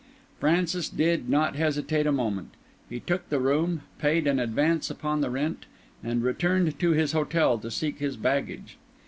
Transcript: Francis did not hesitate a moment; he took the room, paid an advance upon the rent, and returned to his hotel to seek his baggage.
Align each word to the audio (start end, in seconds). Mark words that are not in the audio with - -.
Francis 0.39 0.89
did 0.89 1.29
not 1.29 1.55
hesitate 1.55 2.07
a 2.07 2.11
moment; 2.11 2.55
he 2.89 2.99
took 2.99 3.29
the 3.29 3.39
room, 3.39 3.83
paid 3.99 4.25
an 4.25 4.39
advance 4.39 4.89
upon 4.89 5.21
the 5.21 5.29
rent, 5.29 5.67
and 6.03 6.23
returned 6.23 6.79
to 6.79 6.89
his 6.93 7.11
hotel 7.11 7.59
to 7.59 7.69
seek 7.69 7.99
his 7.99 8.17
baggage. 8.17 8.77